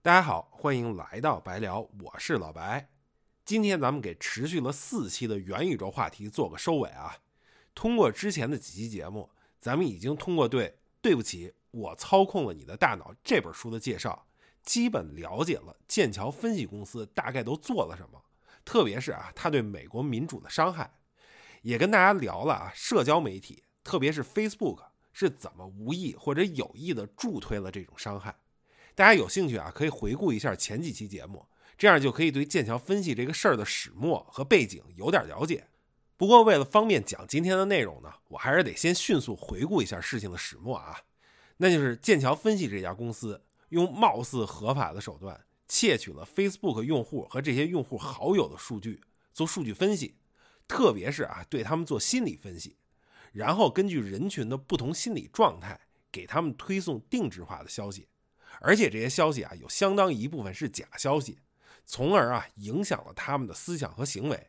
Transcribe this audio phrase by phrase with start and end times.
[0.00, 2.88] 大家好，欢迎来到白聊，我是老白。
[3.44, 7.16] 今天咱们给持续了四期的元宇宙话题做个收尾啊。
[7.74, 10.68] 通过之前的几期节目，咱们已经通过对
[11.02, 14.24] 《对不起，我操控了你的大脑》这本书的介绍，
[14.62, 18.22] 基本了解了剑桥分析公司大概都做了什么，
[18.64, 20.92] 特别是啊，他对美国民主的伤害，
[21.62, 28.36] 也跟大家聊了啊，社交媒体，特别是 Facebook 是怎么无意或者有意的助推了这种伤害。
[28.98, 35.68] 大家有兴趣啊，可以回顾一下前几期节目，这样就可以对剑桥分析这个事儿的始末和背景有点了解。
[36.16, 41.00] 不过为了方便讲今天的内容呢，我还是得先迅速回顾一下事情的始末啊。
[41.58, 49.00] 那就是剑桥分析这家公司用貌似合法的手段窃取了 Facebook 用户和这些用户好友的数据
[49.32, 50.16] 做数据分析，
[50.66, 52.76] 特别是啊对他们做心理分析，
[53.30, 58.08] 然后根据人群的不同心理状态给他们推送定制化的消息。
[58.60, 61.38] 而且这些消息啊，有相当一部分是假消息，
[61.84, 64.48] 从而啊影响了他们的思想和行为。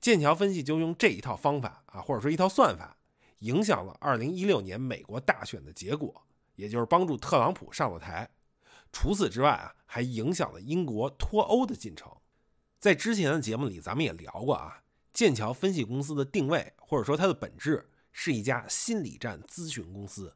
[0.00, 2.96] 剑桥分析就用这一套方法啊，或者说一套算法，
[3.40, 6.22] 影响了2016年美国大选的结果，
[6.56, 8.30] 也就是帮助特朗普上了台。
[8.92, 12.10] 除此之外啊，还影响了英国脱欧的进程。
[12.78, 14.82] 在之前的节目里，咱们也聊过啊，
[15.12, 20.34] 剑桥分析公司的定位或者说它的本质是一家心理战咨询公司。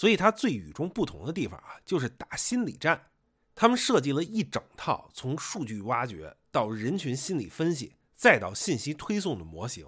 [0.00, 3.10] 所以它最与众不同的地方啊，就是打心理战。
[3.54, 9.86] 他们设计了一整套从数据挖掘到人群心理分析，再到信息推送的模型。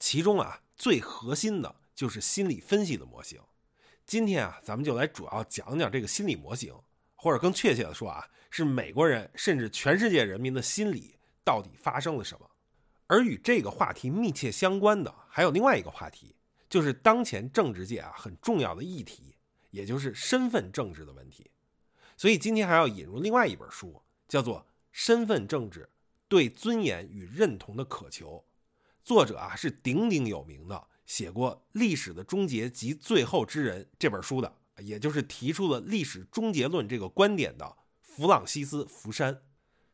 [0.00, 3.40] 其中啊，最核心的就是心理分析的模型。
[4.04, 6.74] 今天啊，咱们就来主要讲讲这个心理模型，
[7.14, 12.50] 或者更确切的说啊，是美国人甚至全世界人民的心理到底发生了什么。
[13.06, 16.34] 而与这个话题密切相关的，还有另外一个话题，
[16.68, 19.34] 就是当前政治界啊很重要的议题。
[19.76, 21.50] 也就是身份政治的问题，
[22.16, 24.60] 所以今天还要引入另外一本书，叫做
[24.90, 25.90] 《身份政治：
[26.28, 28.38] 对尊严与认同的渴求》，
[29.04, 39.42] 作者啊是鼎鼎有名的，写过《历史的终结及最后之人》这本书的，也就是提出了历史终结论这个观点的弗朗西斯·福山。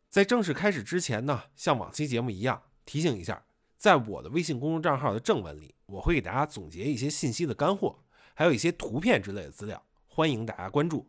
[0.09, 3.45] 在正式开始之前呢，像往期节目一样，提醒一下，
[3.77, 8.02] 在我的微信公众账号的正文里，我会给大家总结一些信息的干货。
[8.35, 11.09] 还有一些图片之类的资料，欢迎大家关注。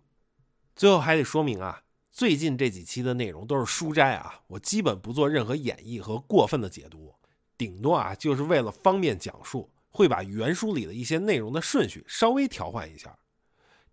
[0.76, 7.14] 最后还得说明啊，最近这几期的内容都是书摘啊，我基本不做任何演绎和过分的解读，
[7.58, 13.18] 顶多啊就是为了方便讲述，会把原书里的一些内容的顺序稍微调换一下。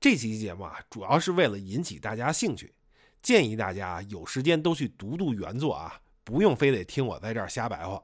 [0.00, 2.74] 这期节目啊，主要是为了引起大家兴趣，
[3.22, 8.02] 建议大家有时间都去读读原作啊，不用非得听我在这儿瞎白话。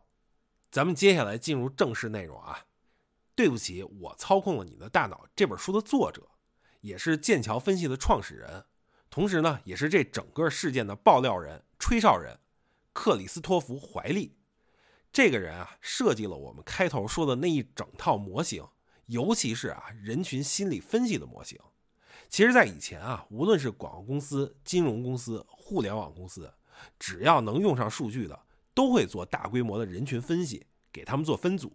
[0.70, 2.60] 咱们接下来进入正式内容啊。
[3.36, 5.28] 对不起，我操控了你的大脑。
[5.36, 6.26] 这本书的作者，
[6.80, 8.64] 也是剑桥分析的创始人，
[9.10, 12.40] 同时呢，也是这整个事件的爆料人、吹哨人，
[12.94, 14.38] 克里斯托弗·怀利。
[15.12, 18.66] 这个人啊，设计了我们开头说的那一整套模型，
[19.04, 21.60] 尤其是啊，人群心理分析的模型。
[22.30, 26.52] 其实，在以前啊，无论是广告公司、金融公司、互联网公司，
[26.98, 31.72] 只要能用上数据的，都会做大规模的人群分析，给他们做分组。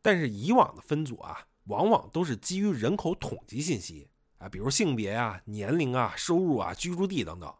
[0.00, 7.54] 但是以往的分组啊，往往都是基于人口统计信息啊，比如性别啊、年龄啊、收入啊、居住地等等。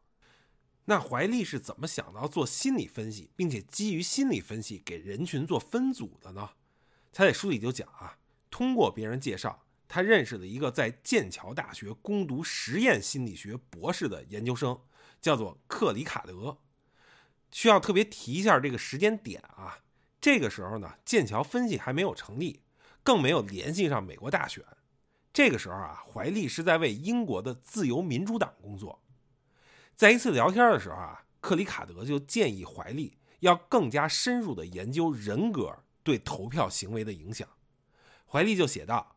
[0.84, 6.50] 那怀利是怎么想到做心理分析，并且基于心理分析给人群做分组的呢？
[7.12, 8.18] 他在书里就讲啊，
[8.50, 14.80] 通过别人介绍，他认识了一个在剑桥大学攻读实验心理学博士的研究生，
[15.20, 16.58] 叫做克里卡德。
[17.50, 19.80] 需要特别提一下这个时间点啊。
[20.28, 22.60] 这个时候呢，剑桥分析还没有成立，
[23.02, 24.62] 更没有联系上美国大选。
[25.32, 29.00] 这个时候啊，怀利是在为英国的自由民主党工作。
[29.96, 37.48] 在一次聊天的时候啊，克里卡德就建议怀利要更加深入的研究人格对投票行为的影响。
[38.26, 39.16] 怀利就写道：“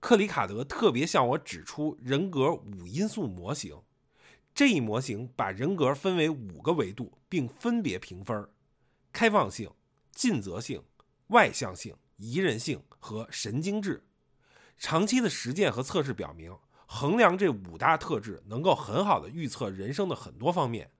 [0.00, 3.80] 克里卡德特别向我指出人格五因素模型，
[4.52, 8.48] 这一模型把人格分为五个维度，并分别评分：
[9.12, 9.70] 开放性。”
[10.20, 10.82] 尽责性、
[11.28, 14.04] 外向性、宜人性和神经质。
[14.76, 20.90] 长期的实践和测试表明，衡量这五大特质能够很好的预测人生的很多方面。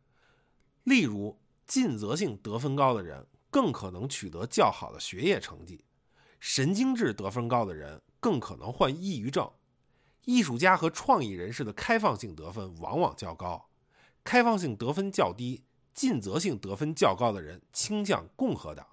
[0.84, 5.84] 例如，尽责性得分高的人更可能取得较好的学业成绩；
[6.38, 9.52] 神经质得分高的人更可能患抑郁症；
[10.24, 13.68] 艺术家和创意人士的开放性得分往往较高，
[14.24, 15.62] 开放性得分较低、
[15.92, 18.86] 尽责性得分较高的人倾向共和党。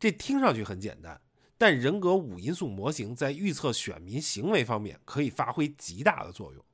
[0.00, 1.20] 这听上去很简单，
[1.58, 6.64] 但人格五因素模型在预测选民行为方面可以发挥极大的作用。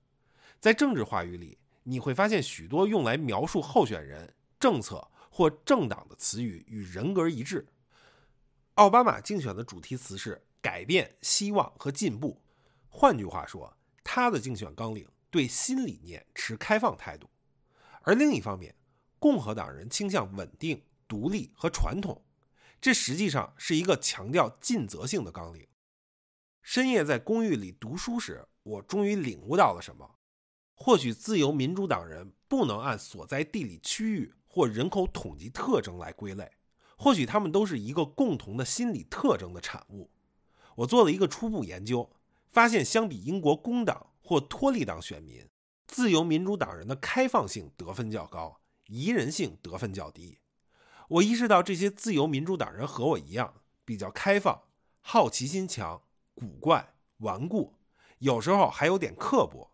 [0.60, 7.66] 在政治话语里，你会发现许多用来描述候选人、政策或政党的词语与人格一致。
[8.74, 12.40] 奥巴马竞选的主题词是改变、希望和进步。
[12.88, 17.28] 换句话说，他的竞选纲领对新理念持开放态度。
[18.02, 18.72] 而另一方面，
[19.18, 22.22] 共和党人倾向稳定、独立和传统。
[22.80, 25.66] 这实际上是一个强调尽责性的纲领。
[26.62, 30.18] 深夜在公寓里读书时，我终于领悟到了什么：
[30.74, 36.50] 或许自由民主党人不能按所在地理区域或人口统计特征来归类，
[36.96, 40.10] 或许他们都是一个共同的心理特征的产物。
[40.76, 42.10] 我做了一个初步研究，
[42.50, 45.48] 发现相比英国工党或托利党选民，
[45.86, 50.40] 自由民主党人的开放性得分较高，宜人性得分较低。
[51.08, 53.54] 我意识到这些自由民主党人和我一样，
[53.84, 54.62] 比较开放、
[55.00, 56.02] 好奇心强、
[56.34, 57.74] 古怪、顽固，
[58.18, 59.70] 有时候还有点刻薄。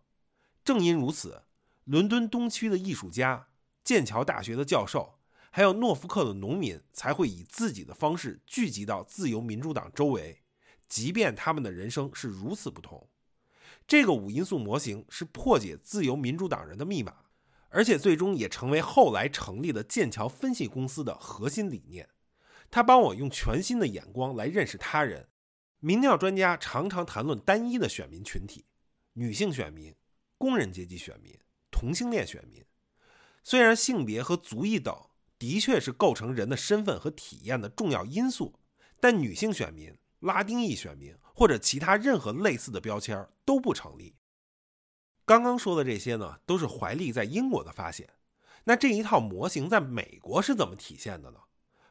[0.63, 1.43] 正因如此，
[1.85, 3.47] 伦敦东区的艺术家、
[3.83, 5.19] 剑桥大学的教授，
[5.49, 10.43] 还有诺福克的农民，才会以自己的方式聚集到自由民主党周围，
[10.87, 13.09] 即便他们的人生是如此不同。
[13.87, 17.22] 这个五因素模型是破解自由民主党人的密码。
[17.73, 22.07] 而且最终也成为后来成立的剑桥分析公司的核心理念。
[22.69, 25.27] 他帮我用全新的眼光来认识他人。
[25.79, 28.65] 民调专家常常谈论单一的选民群体：
[29.13, 29.93] 女性选民、
[30.37, 31.37] 工人阶级选民、
[31.71, 32.63] 同性恋选民。
[33.43, 34.95] 虽然性别和族裔等
[35.37, 38.53] 的确是构成人的身份和体验的重要因素，
[38.99, 44.15] 但女性选民、拉丁裔选民或者其他任何类似的标签都不成立。
[45.25, 48.09] 刚刚说的这些呢，都是怀利在英国的发现。
[48.65, 51.39] 那这一套模型在美国是怎么体现的呢？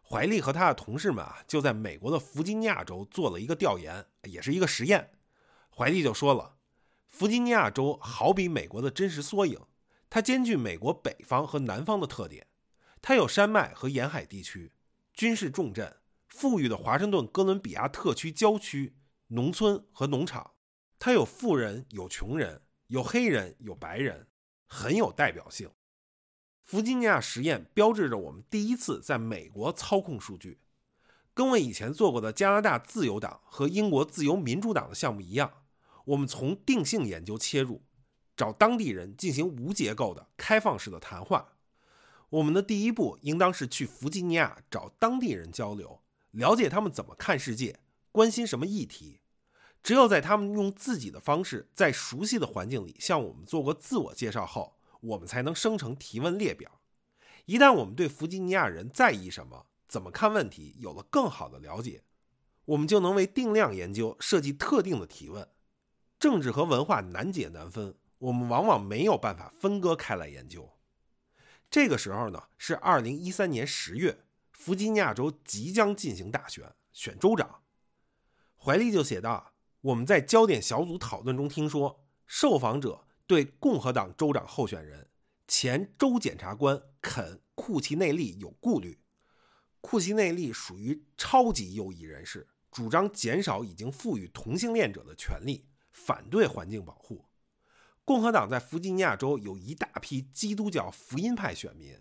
[0.03, 5.13] 怀利和他的同事们啊，就在美国的弗吉尼亚州做了一个调研，也是一个实验。
[5.75, 6.57] 怀利就说了，
[7.09, 9.59] 弗吉尼亚州好比美国的真实缩影，
[10.11, 12.47] 它兼具美国北方和南方的特点。
[13.01, 14.73] 它有山脉和沿海地区、
[15.15, 15.97] 军事重镇、
[16.29, 18.95] 富裕的华盛顿哥伦比亚特区郊区、
[19.29, 20.53] 农村和农场。
[20.99, 22.61] 它有富人，有穷人。
[22.93, 24.27] 有黑人，有白人，
[24.67, 25.71] 很有代表性。
[26.63, 30.61] 弗吉尼亚实验标志着我们第一次在美国操控数据，
[31.33, 35.51] 跟我以前做过的加拿大自由党和英国自由民主党的项目一样，
[36.05, 37.83] 我们从定性研究切入，
[38.37, 41.55] 找当地人进行无结构的开放式的谈话。
[42.29, 46.03] 我们的第一步应当是去弗吉尼亚找当地人交流，
[46.33, 47.81] 了解他们怎么看世界，
[48.11, 49.22] 关心什么议题。
[49.83, 56.81] 只有在他们用自己的方式，在熟悉的环境里向我们做过自我介绍后，我们才能生成提问列表。
[57.47, 62.05] 一旦我们对弗吉尼亚人在意什么、怎么看问题有了更好的了解，
[62.65, 65.49] 我们就能为定量研究设计特定的提问。
[66.21, 70.73] 政治和文化难解难分，我们往往没有办法分割开来研究。
[71.69, 74.21] 这个时候呢，是二零一三年十月，
[74.53, 77.63] 弗吉尼亚州即将进行大选，选州长。
[78.57, 79.52] 怀利就写道。
[79.83, 85.09] 我们在焦点小组讨论中听说，受访者对共和党州长候选人
[85.49, 89.01] 前州检察官肯·库奇内利有顾虑。
[89.81, 97.25] 库奇内利属于超级右翼人士，主张减少已经赋予同性恋者的权利，反对环境保护。
[98.05, 101.99] 共和党在弗吉尼亚州有一大批基督教福音派选民，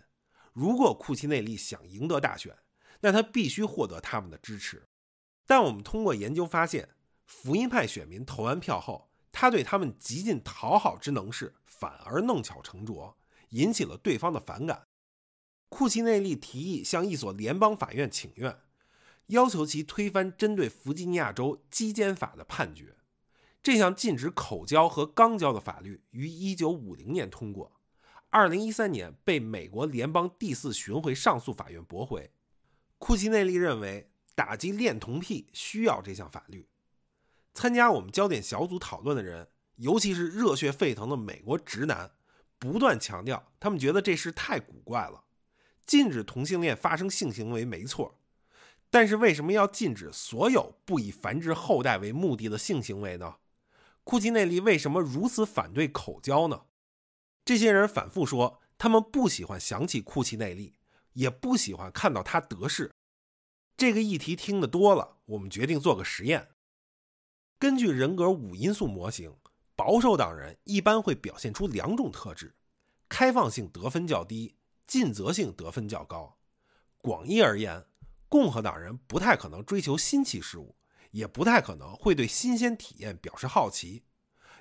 [0.52, 2.56] 如果库奇内利想赢得大选，
[3.00, 4.86] 那他必须获得他们的支持。
[5.44, 6.90] 但我们通过研究发现。
[7.32, 13.16] 福音派选民投完票后，他对他们极尽讨好之能事，反而弄巧成拙，
[13.48, 14.86] 引起了对方的反感。
[15.68, 18.58] 库奇内利提议向一所联邦法院请愿，
[19.28, 22.94] 要求其推翻针对弗吉尼亚州基奸法的判决。
[23.62, 27.72] 这项禁止口交和肛交的法律于1950年通过
[28.30, 32.30] ，2013年被美国联邦第四巡回上诉法院驳回。
[32.98, 36.68] 库奇内利认为，打击恋童癖需要这项法律。
[37.54, 42.12] 参加我们焦点小组讨论的人，尤其是热血沸腾的美国直男，
[42.58, 45.24] 不断强调他们觉得这事太古怪了。
[45.84, 48.20] 禁止同性恋发生性行为没错，
[48.88, 53.36] 但是为什么要禁止所有不以繁殖后代为目的的性行为呢？
[54.04, 56.62] 库奇内利为什么如此反对口交呢？
[57.44, 60.76] 这些人反复说，他们不喜欢想起库奇内利，
[61.14, 62.92] 也不喜欢看到他得势。
[63.76, 66.50] 这个议题听得多了，我们决定做个实验。
[67.62, 69.36] 根据人格五因素模型，
[69.76, 72.56] 保守党人一般会表现出两种特质：
[73.08, 76.40] 开放性得分较低，尽责性得分较高。
[77.00, 77.86] 广义而言，
[78.28, 80.74] 共和党人不太可能追求新奇事物，
[81.12, 84.02] 也不太可能会对新鲜体验表示好奇。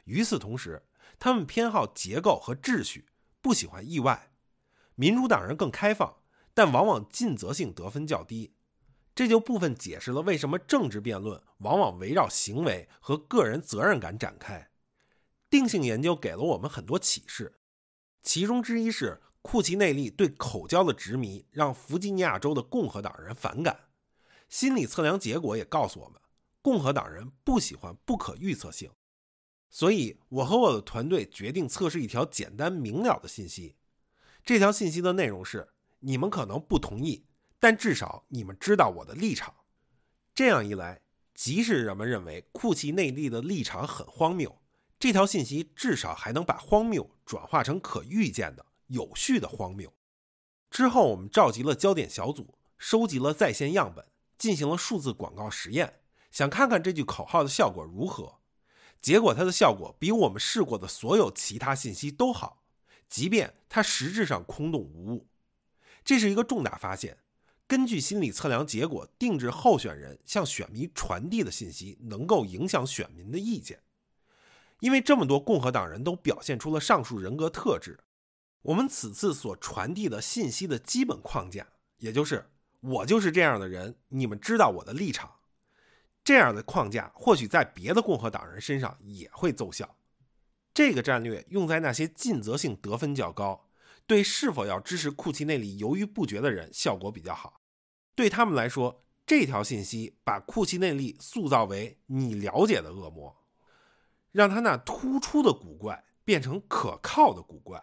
[0.04, 0.86] 与此同时，
[1.18, 3.08] 他们偏好结构和秩序，
[3.42, 4.30] 不喜欢意外；
[4.94, 6.18] 民主党人更开放，
[6.54, 8.54] 但往往尽责性得分较低。
[9.14, 14.72] 这就部分解释了为什么政治辩论往往围绕行为和个人责任感展开。
[15.50, 17.60] 定性研究给了我们很多启示，
[18.24, 23.90] 其中之一是库奇内利对口交的执迷让弗吉尼亚州的共和党人反感。
[24.48, 26.22] 心理测量结果也告诉我们，
[26.62, 28.92] 共和党人不喜欢不可预测性。
[29.70, 33.78] 所以，我和我的团队决定测试一条简单明了的信息。
[34.44, 37.26] 这条信息的内容是：你们可能不同意。
[37.62, 39.54] 但至少你们知道我的立场。
[40.34, 41.02] 这样一来，
[41.36, 44.60] 即使人们认为库奇内利的立场很荒谬，
[44.98, 49.94] 这条信息至少还能把荒谬转化成可预见的、有序的荒谬。
[50.72, 54.08] 之后，我们召集了焦点小组，收集了在线样本，
[54.40, 56.02] 进行了数字广告实验，
[56.32, 58.40] 想看看这句口号的效果如何。
[59.00, 62.64] 结果，它的效果比我们试过的所有其他信息都好，
[63.08, 65.28] 即便它实质上空洞无物。
[66.04, 67.20] 这是一个重大发现。
[67.72, 73.80] 根据心理测量结果定制候选人向选民传递的信息，能够影响选民的意见。
[74.82, 78.02] 因为这么多共和党人都表现出了上述人格特质，
[78.64, 81.66] 我们此次所传递的信息的基本框架，
[82.00, 82.50] 也就是
[82.82, 85.36] 我就是这样的人，你们知道我的立场。
[86.26, 89.96] 这样的框架或许在别的共和党人身上也会奏效。
[90.74, 93.70] 这个战略用在那些尽责性得分较高、
[94.06, 97.61] 对是否要支持库奇内里犹豫不决的人效果比较好。
[98.16, 103.44] 对他们来说，这条信息把库奇内利塑造为你了解的恶魔，
[104.32, 107.82] 让他那突出的古怪变成可靠的古怪。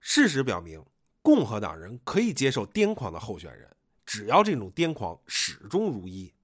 [0.00, 0.84] 事实表明，
[1.20, 6.34] 共和党人可以接受癫狂的候选人，只要这种癫狂始终如一。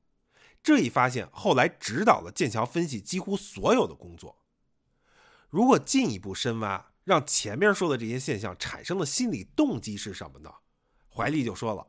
[0.62, 4.44] 这一发现后来指导了剑桥分析几乎所有的工作。
[5.48, 10.52] 如果进一步深挖，让前面说的这些现象产生的心理动机是什么呢？
[11.08, 11.86] 怀利就说了。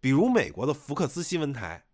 [0.00, 1.86] 比如美国的福克斯新闻台，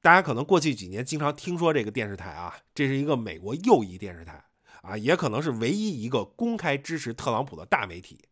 [0.00, 4.44] 大家可能过去几年经常听说这个电视台啊，这是一个美国右翼电视台
[4.82, 8.28] 啊，也可能是唯一一个公开支持特朗普的大媒体。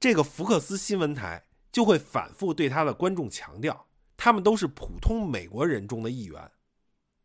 [0.00, 6.50] 这个福克斯新闻台就会反复对他的观众强调，他们都是普通美国人中的一员，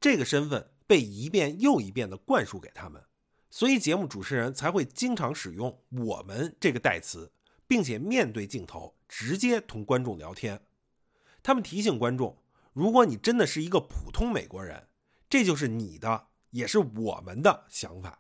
[0.02, 3.04] 这个身份被一遍又一遍地灌输给他们，
[3.50, 7.32] 所以节目主持人才会经常使用“我们”这个代词，
[7.68, 10.62] 并且面对镜头直接同观众聊天。
[11.42, 12.42] 他们提醒观众：
[12.74, 14.88] 如果你真的是一个普通美国人，
[15.30, 18.20] 这就是你的，也是我们的想法。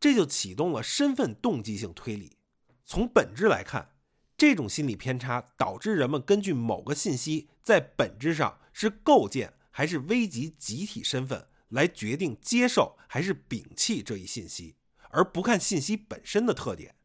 [0.00, 2.38] 这就启动了身份动机性推理。
[2.84, 3.94] 从本质来看，
[4.36, 14.74] 这种心理偏差导致人们根据某个信息在本质上是构建还是危及集体身份来决定接受还是摒弃这一信息，
[15.10, 16.96] 而不看信息本身的特点。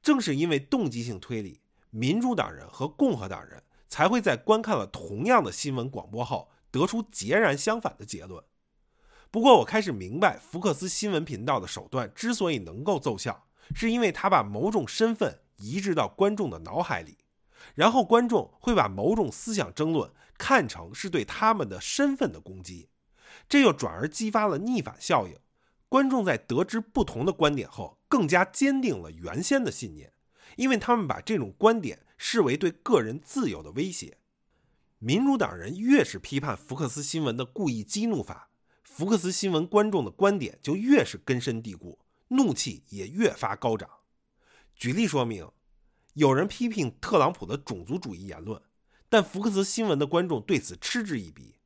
[0.00, 1.60] 正是因为动机性推理，
[1.90, 3.62] 民主党人和共和党人。
[3.90, 8.42] 才会在观看了同样的新闻广播后，得出截然相反的结论。
[9.32, 17.18] 不过，我开始明白福克斯新闻频道的手段之所以能够奏效，是因为他把某种身份移植到观众的脑海里，
[17.74, 22.88] 然后观众会把某种思想争论看成是对他们的身份的攻击，
[23.48, 25.36] 这又转而激发了逆反效应。
[25.88, 30.12] 观众在得知不同的观点后，更加坚定了原先的信念，
[30.54, 32.06] 因为他们把这种观点。
[32.22, 34.18] 视为对个人自由的威胁。
[34.98, 38.50] 民主党人越是批判福克斯新闻的故意激怒法，
[38.84, 41.98] 福克斯新闻观众的观点就越是根深蒂固，
[42.28, 43.88] 怒气也越发高涨。
[44.76, 45.50] 举例说明，
[46.12, 48.60] 有人批评特朗普的种族主义言论，
[49.08, 51.56] 但福克斯新闻的观众对此嗤之以鼻。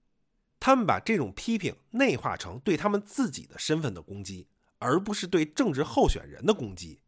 [0.61, 4.47] 他们把这种批评内化成对他们自己的身份的攻击，
[4.79, 7.01] 而不是对政治候选人的攻击。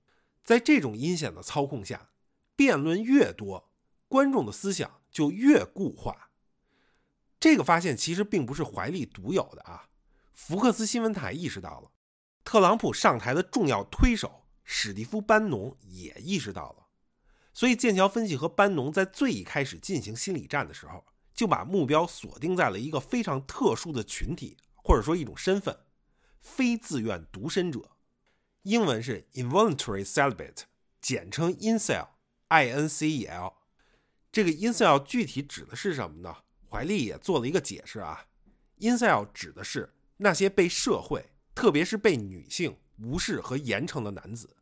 [0.42, 2.10] 在这种阴险的操控下。
[2.56, 3.70] 辩论越多，
[4.08, 6.30] 观众的思想就越固化。
[7.38, 9.90] 这个发现其实并不是怀利独有的啊。
[10.32, 11.92] 福克斯新闻台意识到了，
[12.44, 16.86] 特朗普上台的重要推手史蒂夫·班农也意识到了。
[17.52, 25.78] 所以，剑桥分析和班农在最一开始进行心理战的时候，就把目标锁定在了一个非常特殊的群体，或者说一种身份——
[26.40, 27.92] 非自愿独身者。
[28.62, 30.62] 英文是 involuntary celibate，
[31.00, 32.08] 简称 incel。
[32.48, 33.54] I N C E L，
[34.30, 36.36] 这个 incel 具体指的是什么呢？
[36.70, 38.26] 怀利也做了一个解释啊。
[38.78, 44.56] incel 指的是那些被社会，特别是被女性无视和严惩的男子。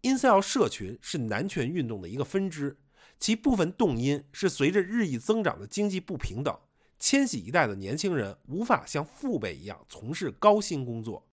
[0.00, 2.78] incel 社群是男权运动的一个分支，
[3.20, 6.58] 其部分动因是随着日益增长的经济不平等，
[6.98, 11.28] 千禧一代的年轻人无法像父辈一样从事高薪工作。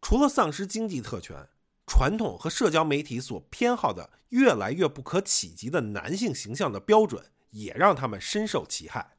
[0.00, 1.46] 除了丧失经济特权。
[1.88, 9.16] 传统和社交媒体所偏好的越来越不可企及的男性形象的标准，也让他们深受其害。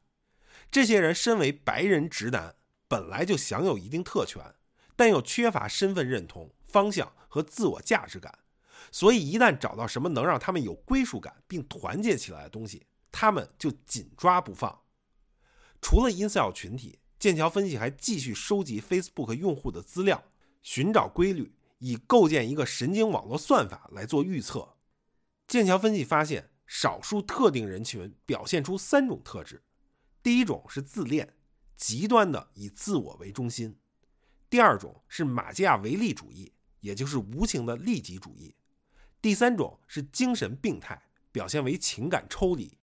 [0.70, 2.54] 这些人身为白人直男，
[2.86, 4.54] 本来就享有一定特权，
[4.94, 8.38] 但又缺乏身份认同、方向和自我价值感，
[8.92, 14.82] 所以一旦找到什么能让他们有归属感并团结起来的东西，他们就紧抓不放。
[15.82, 20.22] 除了 Incel 群体，剑桥分析还继续收集 Facebook 用户的资料，
[20.62, 24.76] 寻找规律，以构建一个神经网络算法来做预测。
[25.46, 29.62] 剑桥分析发现，少数特定人群表现出三种特质：
[30.22, 31.34] 第一种是自恋，
[31.76, 33.72] 极端的以自我为中心；
[34.48, 38.54] 第二种是马基亚维利主义，也就是无情的利己主义；
[39.20, 42.78] 第三种是精神病态，表现为情感抽离。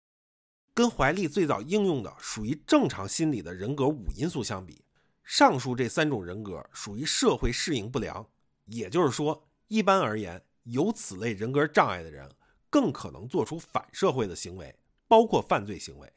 [0.74, 4.84] 跟怀利最早应用的属于正常心理的人格五因素相比，
[5.24, 8.28] 上述这三种人格属于社会适应不良。
[8.68, 12.32] 也就是说，一般而言，有此类人格障碍的人
[12.70, 14.76] 更可能做出反社会的行为，
[15.08, 16.14] 包括犯罪行为。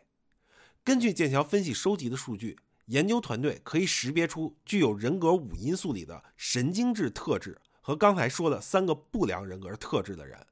[0.85, 10.47] 根据剑桥分析收集的数据，研究团队可以识别出具有人格五因素里的神经质特质和刚才说的三个不良人格特质的人。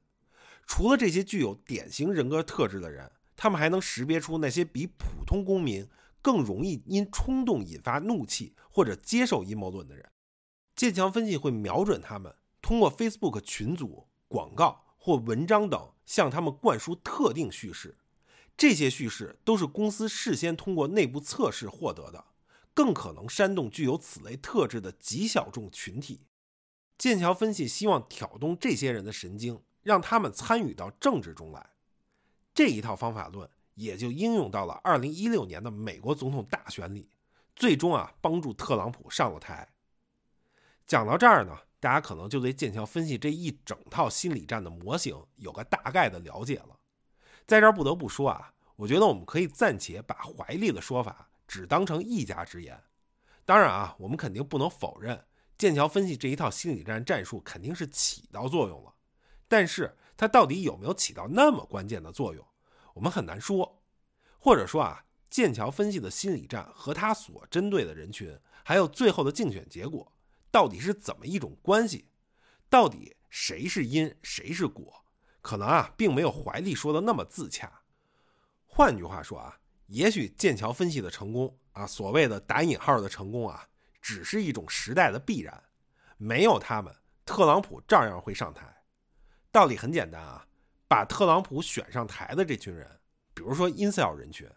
[0.65, 3.11] 除了这些具有典型人格特质的人。
[3.41, 5.87] 他们还能识别出那些比普通公民
[6.21, 10.05] 更容易因冲动引发怒气或者接受阴谋论的人。
[10.79, 17.97] 剑桥分析会瞄准他们，通过 Facebook 群组、广告或文章等向他们灌输特定叙事。
[18.55, 22.23] 这些叙事都是公司事先通过内部测试获得的，
[22.73, 26.21] 更可能煽动具有此类特质的极小众群体。
[26.97, 31.71] 剑桥分析希望挑动这些人的神经，让他们参与到政治中来。
[32.53, 37.09] 这一套方法论也就应用到了2016年的美国总统大选里，
[37.53, 39.67] 最终啊帮助特朗普上了台。
[40.89, 46.75] 讲到这儿呢，大家可能就对剑桥分析这一整套心理战的模型有个大概的了解了。
[47.45, 52.81] 在这儿不得不说啊，我觉得我们可以暂且把怀利的说法只当成一家之言。
[53.45, 55.23] 当然啊，我们肯定不能否认
[55.59, 58.91] 剑桥分析这一套心理战战术肯定是起到作用了，
[59.47, 62.43] 但是它到底有没有起到那么关键的作用？
[62.95, 63.79] 我们很难说，
[64.39, 70.11] 或者说啊，剑桥分析的心理战和他所针对的人群，还有最后的竞选结果，
[70.51, 72.09] 到底是怎么一种关系？
[72.69, 75.05] 到底谁是因，谁是果？
[75.41, 77.81] 可能啊，并没有怀利说的那么自洽。
[78.65, 83.67] 换句话说啊，也许剑桥分析的成功啊，所谓的打引号的成功啊，
[84.01, 85.63] 只是一种时代的必然。
[86.17, 88.83] 没有他们，特朗普照样会上台。
[89.51, 90.45] 道理很简单啊。
[90.87, 92.99] 把特朗普选上台的这群人，
[93.35, 94.49] 比如说 Incel 人群，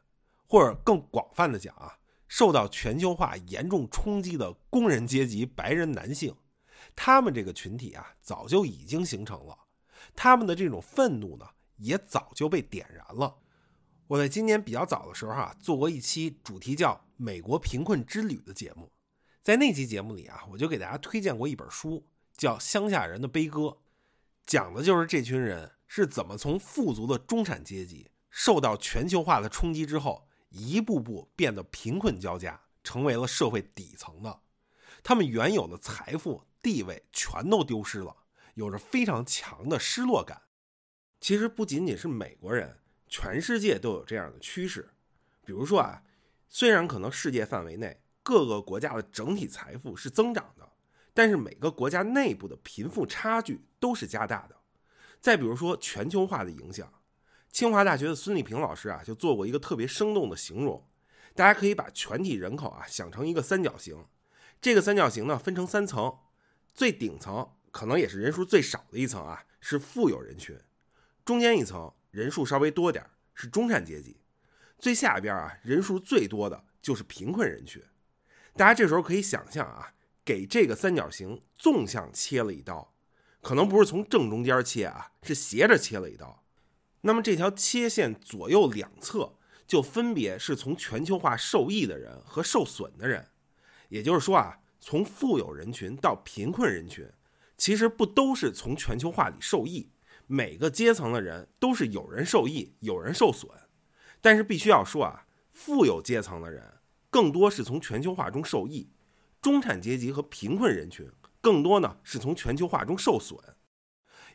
[0.46, 1.94] 或者更广泛的讲啊，
[2.35, 6.35] 受到全球化严重冲击的工人阶级白人男性，
[6.97, 9.55] 他们这个群体啊，早就已经形成了，
[10.16, 13.37] 他们的这种愤怒呢，也早就被点燃了。
[14.07, 18.90] 我在今年比较早的时候啊，做过一期主题叫《美国贫困之旅》的节目，
[19.42, 23.61] 在那期节目里啊，我就给大家推荐过一本书，叫《乡下人的悲歌》，
[24.47, 25.73] 讲的就是这群人。
[25.87, 34.41] 是怎么从富足的中产阶级受到全球化的冲击之后，一步步变得贫困交加，成为了社会底层的？
[35.03, 38.15] 他们原有的财富、地位全都丢失了，
[38.55, 40.43] 有着非常强的失落感。
[41.21, 44.91] 其实不仅仅是美国人，全世界都有这样的趋势。
[45.45, 46.03] 比如说啊，
[46.49, 50.73] 虽然可能世界范围内各个国家的整体财富是增长的，
[51.15, 54.57] 但是每个国家内部的贫富差距都是加大的。
[55.21, 56.93] 再比如说全球化的影响，
[57.53, 60.88] 清华大学的孙立平老师啊就做过一个特别生动的形容，
[61.35, 64.07] 大家可以把全体人口啊想成一个三角形，
[64.61, 66.17] 这个三角形呢分成三层，
[66.73, 70.59] 最顶层可能也是人数最少的一层啊是富有人群，
[71.27, 74.17] 中间一层人数稍微多点是中产阶级，
[74.79, 77.83] 最下边啊人数最多的就是贫困人群。
[78.55, 79.93] 大家这时候可以想象啊，
[80.25, 82.95] 给这个三角形纵向切了一刀。
[83.43, 86.41] 可能不是从正中间切啊，是斜着切了一刀。
[87.03, 89.35] 那么这条切线左右两侧
[89.67, 93.29] 就分别是从全球化受益的人和受损的人。
[93.88, 97.07] 也就是说啊，从富有人群到贫困人群，
[97.57, 99.91] 其实不都是从全球化里受益。
[100.27, 103.51] 每个阶层的人都是有人受益，有人受损。
[104.21, 106.75] 但是必须要说啊，富有阶层的人
[107.11, 108.88] 更多是从全球化中受益，
[109.41, 111.11] 中产阶级和贫困人群。
[111.41, 113.37] 更多呢是从全球化中受损，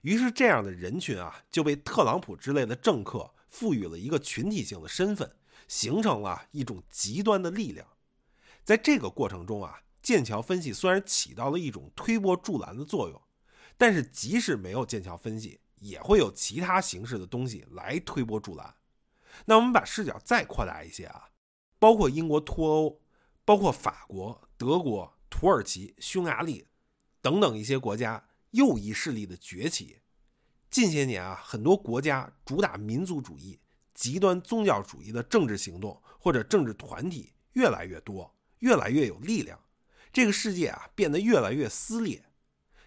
[0.01, 5.35] 于是这样的人群啊就被特朗普之类的政客赋予了一个群体性的身份，
[5.67, 7.87] 形成了一种极端的力量。
[8.63, 13.21] 在这个过程中啊，剑桥分析虽然起到了一种推波助澜的作用，
[13.77, 18.75] 但是即使没有剑桥分析，也会有其他形式的东西来推波助澜。
[19.45, 21.29] 那我们把视角再扩大一些啊，
[21.79, 23.01] 包括英国脱欧，
[23.45, 26.67] 包括法国、德国、土耳其、匈牙利
[27.21, 28.26] 等等一些国家
[28.57, 29.99] 右翼势力的崛起。
[30.71, 33.59] 近些年啊，很多国家主打民族主义、
[33.93, 39.59] 极端宗教主义的政治行动或者政治团体越来越多，越来越有力量。
[40.11, 42.25] 这个世界啊，变得越来越撕裂。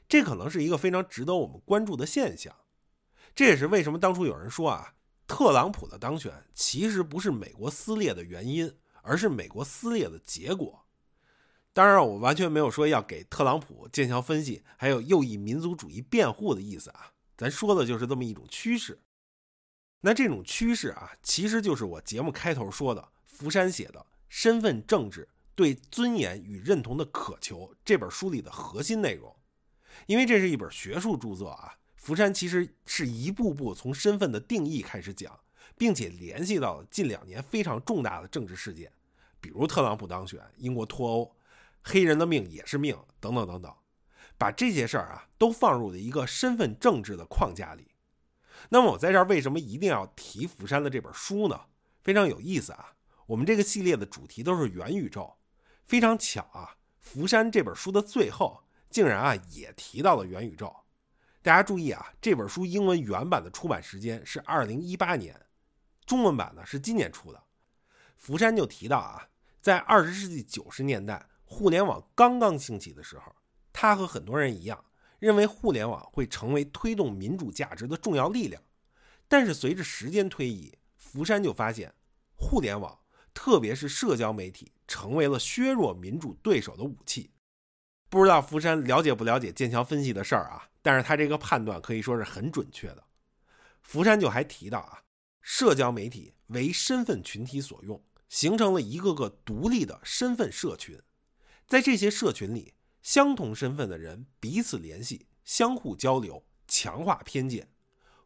[0.09, 2.55] 这可能是一个非常值得我们关注的现象。
[3.33, 4.95] 这也是为什么当初有人说啊，
[5.29, 10.85] 特朗普的当选其实不是美国撕裂的原因，而是美国撕裂的结果。
[11.73, 17.13] 当然，我完全没有说要给特朗普剑桥分析还有右翼民族主义辩护的意思啊。
[17.37, 19.01] 咱说的就是这么一种趋势，
[20.01, 29.35] 那这种趋势啊，其实就是我节目开头说的福山写的《身份政治对尊严与认同的渴求》这本书里的核心内容。
[30.07, 35.39] 因为这是一本学术著作啊，福山其实是一步步从身份的定义开始讲，
[35.79, 38.93] 并且联系到了近两年非常重大的政治事件，
[39.41, 41.35] 比如特朗普当选、英国脱欧、
[41.83, 43.75] 黑人的命也是命等等等等。
[44.39, 47.93] 把这些事儿啊都放入了一个身份政治的框架里。
[48.71, 51.61] 那么我在这儿为什么一定要提福山的这本书呢？
[52.03, 52.95] 非常有意思啊！
[53.27, 55.37] 我们这个系列的主题都是元宇宙，
[55.85, 56.77] 非常巧啊！
[56.99, 60.75] 福山这本书的最后竟然啊也提到了元宇宙。
[61.43, 65.39] 大家注意啊，这本书英文原版的出版时间是二零一八年，
[66.07, 67.43] 中文版呢是今年出的。
[68.17, 69.29] 福山就提到啊，
[69.61, 73.35] 在二十世纪九十年代互联网刚刚兴起的时候。
[73.73, 74.85] 他和很多人一样，
[75.19, 78.63] 认为互联网会成为推动民主价值的重要力量。
[79.27, 81.93] 但是随着时间推移，福山就发现，
[82.37, 83.01] 互联网，
[83.35, 87.33] 特别是社交媒体，成为了削弱民主对手的武器。
[88.09, 90.69] 不知道福山了解不了解剑桥分析的事儿啊？
[90.83, 93.05] 但是他这个判断可以说是很准确的。
[93.83, 95.03] 福山就还提到啊，
[95.41, 101.01] 社交媒体为身份群体所用，形成了一个个独立的身份社群，
[101.71, 102.75] 在这些社群里。
[103.01, 107.67] 相同身份的人彼此联系、相互交流，强化偏见。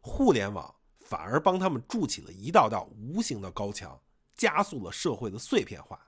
[0.01, 4.01] 互联网反而帮他们筑起了一道道无形的高墙，
[4.35, 6.07] 加速了社会的碎片化。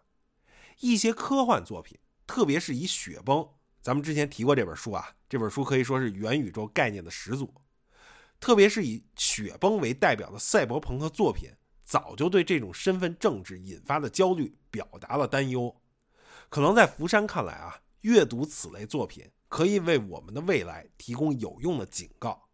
[0.79, 3.47] 一些科幻作品，特别是以雪崩，
[3.81, 7.53] 咱们之前提过这本书啊，这本书可以说是元宇宙概念的始祖。
[8.39, 11.49] 特别是以雪崩为代表的赛博朋克作品，
[11.85, 15.73] 早就对这种身份政治引发的焦虑表达了担忧。
[16.49, 17.81] 可能在福山看来啊。
[18.01, 22.47] 阅读此类作品可以为我们的未来提供有用的警告，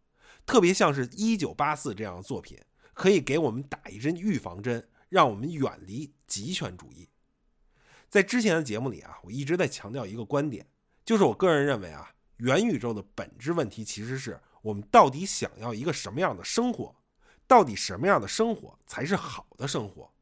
[0.44, 2.58] 特别像是一九八四这样的作品，
[2.92, 7.08] 可以给我们打一针预防针，让我们远离极权主义。
[8.08, 10.66] 在之前的节目里啊，我一直在强调一个观点，
[11.04, 16.96] 就是我个人认为啊，元宇宙的本质问题其实是我们到底想要一个什么样的生活，
[17.46, 20.12] 到底什么样的生活才是好的生活。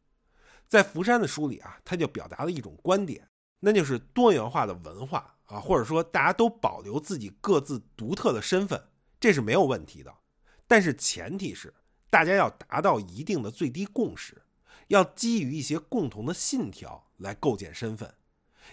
[0.69, 3.27] 在福山的书里啊，他就表达了一种观点。
[3.65, 8.89] 那就是多元化的文化啊，或者说大家都保留自己各自独特的身份，
[9.21, 10.13] 这是没有问题的。
[10.67, 11.73] 但是前提是
[12.11, 14.43] 大家要达到一定的最低共识，
[14.89, 18.13] 要基于一些共同的信条来构建身份，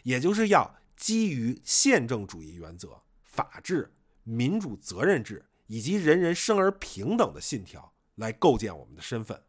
[0.01, 9.43] 也就是要基于宪政主义原则、法治、民主责任制以及人人生而平等的信条来构建我们的身份。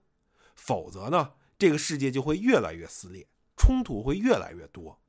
[0.54, 3.26] 否则呢，这个世界就会越来越撕裂，
[3.56, 5.00] 冲突会越来越多。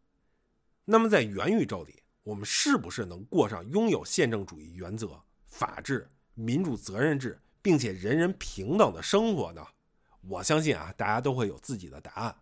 [0.91, 9.65] 那么，在元宇宙里，我们是不是能过上拥有宪政主义原则、法治、民主责任制，并且人人平等的生活呢？
[10.27, 12.35] 我相信啊，大家都会有自己的答案。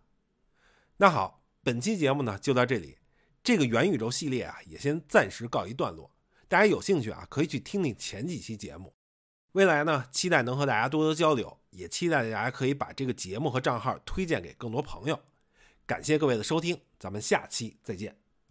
[0.96, 2.98] 那好，本期节目呢就到这里，
[3.40, 6.10] 这个元宇宙系列啊也先暂时告一段落。
[6.48, 8.92] 大家有兴趣啊，可以去听听前几期节目。
[9.52, 15.20] 未来呢，期待能和大家多多交流，也期待大家可以把这个节目和账号推荐给更多朋友。
[15.86, 18.19] 感谢各位的收听，咱们下期再见。